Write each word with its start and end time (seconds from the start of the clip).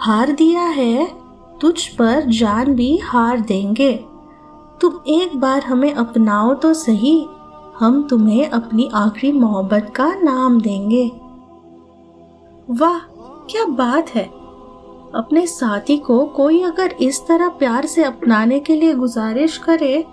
हार 0.00 0.30
दिया 0.32 0.62
है, 0.62 1.06
तुझ 1.60 1.86
पर 1.88 2.24
जान 2.28 2.74
भी 2.74 2.96
हार 2.98 3.40
देंगे। 3.40 3.92
तुम 4.80 5.00
एक 5.08 5.36
बार 5.36 5.62
हमें 5.62 5.92
अपनाओ 5.92 6.54
तो 6.54 6.72
सही, 6.74 7.16
हम 7.78 8.02
तुम्हें 8.10 8.48
अपनी 8.48 8.88
आखिरी 8.94 9.32
मोहब्बत 9.32 9.92
का 9.96 10.06
नाम 10.14 10.60
देंगे। 10.60 11.04
वाह, 12.72 12.98
क्या 13.50 13.64
बात 13.66 14.10
है। 14.10 14.24
अपने 15.14 15.46
साथी 15.46 15.96
को 15.98 16.24
कोई 16.26 16.62
अगर 16.62 16.94
इस 17.00 17.20
तरह 17.28 17.48
प्यार 17.58 17.86
से 17.86 18.04
अपनाने 18.04 18.60
के 18.60 18.76
लिए 18.76 18.94
गुजारिश 18.94 19.56
करे, 19.58 20.04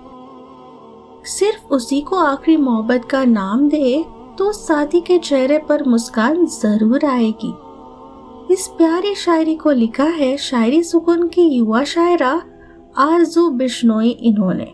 सिर्फ़ 1.27 1.73
उसी 1.73 2.01
को 2.01 2.15
आखिरी 2.15 2.57
मोहब्बत 2.57 3.05
का 3.05 3.23
नाम 3.25 3.67
दे 3.69 4.03
तो 4.37 4.51
साथी 4.53 5.01
के 5.01 5.17
चेहरे 5.19 5.57
पर 5.59 5.83
मुस्कान 5.83 6.45
ज़रूर 6.45 7.05
आएगी। 7.05 7.53
इस 8.51 8.67
प्यारी 8.67 9.15
शायरी 9.15 9.55
को 9.55 9.71
लिखा 9.71 10.03
है 10.03 10.37
शायरी 10.37 10.83
सुकून 10.83 11.27
की 11.27 11.41
युवा 11.41 11.83
शायरा 11.83 12.29
आरज़ू 12.97 13.49
बिश्नोई 13.49 14.09
इन्होंने। 14.09 14.73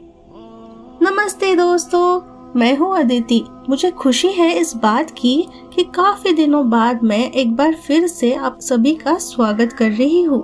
नमस्ते 1.02 1.56
दोस्तों, 1.56 2.22
मैं 2.60 2.78
हूँ 2.78 2.98
अदिति। 2.98 3.44
मुझे 3.70 3.92
खुशी 3.92 4.28
है 4.28 4.52
इस 4.54 4.76
बात 4.76 5.12
की 5.12 5.50
कि 5.76 5.84
काफ़ी 5.84 6.34
दिनों 6.34 6.70
बाद 6.70 7.04
मैं 7.04 7.32
एक 7.32 7.56
बार 7.56 7.74
फिर 7.74 8.08
से 8.08 8.34
आप 8.34 8.60
सभी 8.62 8.96
का 8.96 9.18
स्वागत 9.18 9.74
कर 9.74 9.92
रही 9.92 10.22
हूँ 10.22 10.44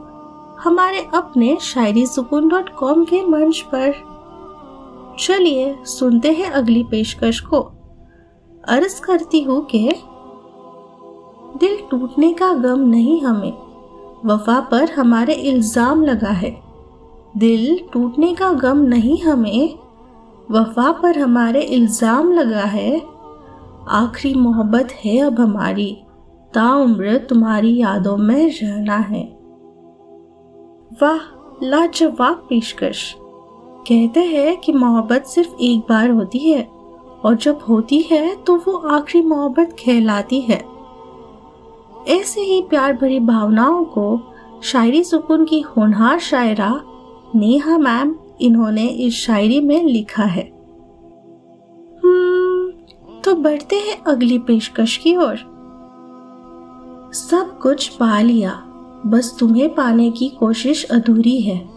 हमारे 0.60 1.08
अपने 1.14 1.58
शायरी 1.62 2.06
सुकून 2.06 2.50
डॉट 2.50 2.70
कॉम 2.70 3.06
के 3.06 3.24
मंच 3.26 3.66
पर। 3.76 3.92
चलिए 5.20 5.76
सुनते 5.86 6.32
हैं 6.32 6.50
अगली 6.52 6.84
पेशकश 6.84 7.40
को। 7.40 7.60
अर्ज़ 8.68 9.02
करती 9.02 9.42
हूँ 9.42 9.66
कि 9.66 9.90
दिल 11.58 11.78
टूटने 11.92 12.32
का 12.34 12.54
गम 12.54 12.80
नहीं 12.80 13.22
हमें। 13.22 13.54
वफा 14.26 14.60
पर 14.62 14.92
हमारे 14.92 15.34
इल्ज़ाम 15.34 16.04
लगा 16.04 16.30
है। 16.30 16.52
दिल 17.38 17.80
टूटने 17.94 18.34
का 18.36 18.52
गम 18.54 18.78
नहीं 18.78 19.22
हमें। 19.22 19.78
वफा 20.52 20.92
पर 20.92 21.20
हमारे 21.20 21.62
इल्ज़ाम 21.62 22.32
लगा 22.32 22.64
है। 22.66 23.00
आखिरी 23.94 24.34
मोहब्बत 24.36 24.92
है 25.06 25.18
अब 25.20 25.40
हमारी। 25.40 25.92
ताउम्र 26.54 27.18
तुम्हारी 27.30 27.76
यादों 27.78 28.18
में 28.18 28.50
रहना 28.52 28.98
है। 28.98 29.24
वाह, 31.02 31.20
लाजवाब 31.64 32.46
पेशकश। 32.50 33.14
कहते 33.88 34.20
हैं 34.20 34.58
कि 34.58 34.74
मोहब्बत 34.74 35.26
सिर्फ़ 35.26 35.62
एक 35.62 35.80
बार 35.80 36.10
होती 36.10 36.40
है, 36.40 36.68
और 37.26 37.36
जब 37.36 37.60
होती 37.70 38.02
है 38.02 38.36
तो 38.36 38.56
वो 38.58 38.74
आखिरी 38.90 39.26
मोहब्बत 39.26 39.76
कहलाती 39.80 40.40
है। 40.42 40.62
ऐसे 42.08 42.42
ही 42.42 42.62
प्यार 42.62 42.94
भरी 42.94 43.20
भावनाओं 43.20 43.86
को 43.86 44.20
शायरी 44.64 45.04
सुकून 45.04 45.46
की 45.46 45.60
होनहार 45.60 46.20
शायरा 46.20 46.82
नेहा 47.36 47.78
मैम 47.78 48.16
इन्होंने 48.42 48.88
इस 48.88 49.14
शायरी 49.14 49.60
में 49.60 49.84
लिखा 49.84 50.24
है। 50.24 50.52
हम्म, 52.04 52.72
तो 53.24 53.36
बढ़ते 53.36 53.76
हैं 53.76 54.04
अगली 54.04 54.40
पेशकश 54.40 54.98
की 54.98 55.16
ओर। 55.16 55.36
सब 57.14 57.60
कुछ 57.62 57.88
पा 57.88 58.22
लिया 58.22 58.64
बस 59.06 59.38
तुम्हें 59.40 59.76
पाने 59.76 60.12
की 60.12 60.30
कोशिश 60.30 60.84
अधूरी 60.84 61.42
है। 61.42 61.70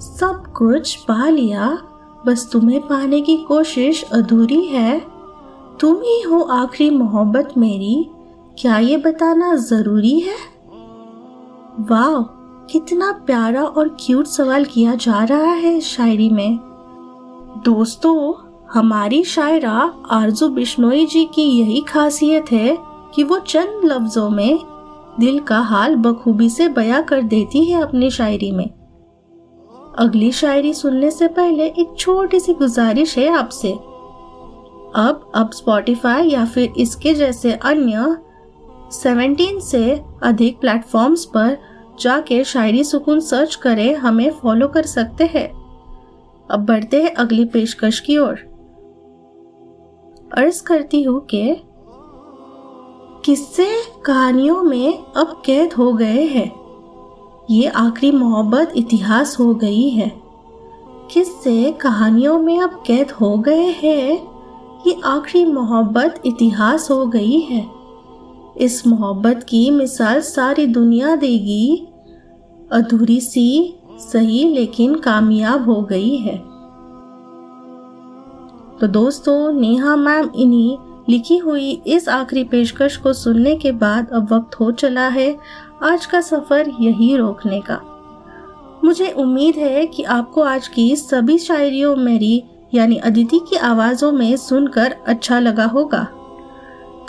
सब 0.00 0.52
कुछ 0.56 0.96
पा 0.96 1.28
लिया 1.28 1.78
बस 2.26 2.50
तुम्हें 2.52 2.80
पाने 2.80 3.20
की 3.20 3.36
कोशिश 3.36 4.02
अधूरी 4.02 4.60
है। 4.60 5.02
तुम 5.80 5.96
ही 5.96 6.22
हो 6.22 6.40
आखिरी 6.40 6.90
मोहब्बत 6.90 7.54
मेरी 7.58 8.10
क्या 8.60 8.78
ये 8.78 8.96
बताना 8.96 9.54
ज़रूरी 9.54 10.18
है? 10.20 10.34
वाह 11.80 12.22
कितना 12.72 13.12
प्यारा 13.26 13.62
और 13.62 13.96
क्यूट 14.00 14.26
सवाल 14.26 14.64
किया 14.64 14.94
जा 14.94 15.24
रहा 15.24 15.52
है 15.52 15.80
शायरी 15.80 16.28
में। 16.30 16.58
दोस्तों, 17.64 18.34
हमारी 18.72 19.24
शायरा 19.24 19.92
आरज़ू 20.10 20.48
बिश्नोई 20.48 21.06
जी 21.06 21.24
की 21.24 21.42
यही 21.42 21.80
खासियत 21.80 22.52
है 22.52 22.76
कि 23.14 23.24
वो 23.24 23.38
चंद 23.38 23.84
लफ्जों 23.84 24.30
में 24.30 24.58
दिल 25.20 25.38
का 25.38 25.60
हाल 25.60 25.96
बखूबी 25.96 26.50
से 26.50 26.68
बयां 26.68 27.02
कर 27.02 27.22
देती 27.22 27.64
है 27.64 27.82
अपनी 27.82 28.10
शायरी 28.10 28.52
में। 28.52 28.70
अगली 29.98 30.32
शायरी 30.32 30.74
सुनने 30.74 31.10
से 31.10 31.28
पहले 31.28 31.66
एक 31.66 31.94
छोटी 31.98 32.40
सी 32.40 32.54
गुजारिश 32.54 33.18
है 33.18 33.28
आपसे। 33.28 33.72
अब 34.96 35.30
अब 35.34 35.50
स्पॉटिफाई 35.54 36.28
या 36.28 36.44
फिर 36.44 36.72
इसके 36.76 37.14
जैसे 37.14 37.52
अन्य 37.52 38.16
17 38.90 39.60
से 39.60 40.02
अधिक 40.22 40.60
प्लेटफॉर्म्स 40.60 41.24
पर 41.24 41.58
जाके 42.00 42.44
शायरी 42.44 42.84
सुकून 42.84 43.20
सर्च 43.20 43.54
करें, 43.54 43.94
हमें 43.94 44.30
फॉलो 44.30 44.68
कर 44.68 44.82
सकते 44.82 45.24
हैं। 45.24 45.60
अब 46.50 46.66
बढ़ते 46.66 47.02
हैं 47.02 47.14
अगली 47.14 47.44
पेशकश 47.44 48.00
की 48.00 48.18
ओर। 48.18 48.34
अर्ज़ 50.38 50.62
करती 50.62 51.02
हूँ 51.02 51.20
कि 51.20 51.56
किस्से 53.24 53.68
कहानियों 54.06 54.62
में 54.62 54.98
अब 55.16 55.42
कैद 55.44 55.72
हो 55.72 55.92
गए 55.92 56.24
हैं। 56.24 56.60
ये 57.50 57.66
आखिरी 57.66 58.16
मोहब्बत 58.16 58.72
इतिहास 58.76 59.40
हो 59.40 59.54
गई 59.54 59.88
है। 59.88 60.12
किस्से 61.10 61.72
कहानियों 61.72 62.38
में 62.38 62.60
अब 62.60 62.82
कैद 62.86 63.10
हो 63.10 63.38
गए 63.38 63.66
हैं। 63.66 64.28
ये 64.86 65.00
आखिरी 65.04 65.52
मोहब्बत 65.52 66.22
इतिहास 66.24 66.90
हो 66.90 67.06
गई 67.06 67.40
है। 67.40 67.79
इस 68.56 68.86
मोहब्बत 68.86 69.46
की 69.48 69.70
मिसाल 69.70 70.20
सारी 70.20 70.66
दुनिया 70.66 71.16
देगी। 71.16 71.86
अधूरी 72.72 73.20
सी, 73.20 73.78
सही 73.98 74.44
लेकिन 74.44 74.94
कामयाब 74.94 75.70
हो 75.70 75.82
गई 75.82 76.16
है। 76.16 76.36
तो 78.80 78.86
दोस्तों, 78.86 79.52
नेहा 79.52 79.96
मैम 79.96 80.30
इन्हीं 80.36 80.78
लिखी 81.08 81.36
हुई 81.36 81.82
इस 81.86 82.08
आखिरी 82.08 82.44
पेशकश 82.44 82.96
को 82.96 83.12
सुनने 83.12 83.56
के 83.56 83.72
बाद 83.72 84.10
अब 84.12 84.32
वक्त 84.32 84.60
हो 84.60 84.70
चला 84.70 85.08
है 85.08 85.36
आज 85.82 86.06
का 86.06 86.20
सफ़र 86.20 86.72
यही 86.80 87.16
रोकने 87.16 87.60
का। 87.60 87.80
मुझे 88.84 89.12
उम्मीद 89.12 89.56
है 89.56 89.86
कि 89.86 90.02
आपको 90.02 90.42
आज 90.42 90.68
की 90.68 90.96
सभी 90.96 91.38
शायरियों 91.38 91.96
मेरी, 91.96 92.44
यानी 92.74 92.96
अदिति 92.96 93.38
की 93.38 93.56
आवाजों 93.56 94.12
में 94.12 94.36
सुनकर 94.36 94.96
अच्छा 95.06 95.38
लगा 95.38 95.64
होगा। 95.64 96.06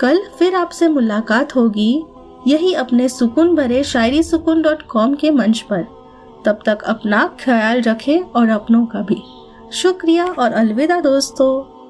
कल 0.01 0.21
फिर 0.39 0.55
आपसे 0.55 0.87
मुलाकात 0.87 1.55
होगी। 1.55 2.05
यही 2.47 2.73
अपने 2.73 3.09
सुकून 3.09 3.55
भरे 3.55 3.83
शायरी 3.83 4.23
सुकून 4.23 4.61
डॉट 4.61 4.81
कॉम 4.81 5.15
के 5.15 5.31
मंच 5.31 5.59
पर। 5.59 5.81
तब 6.45 6.59
तक 6.65 6.81
अपना 6.81 7.37
ख्याल 7.39 7.81
रखें 7.81 8.21
और 8.21 8.49
अपनों 8.49 8.85
का 8.85 9.01
भी। 9.01 9.23
शुक्रिया 9.71 10.25
और 10.25 10.51
अलविदा 10.51 11.01
दोस्तों। 11.01 11.80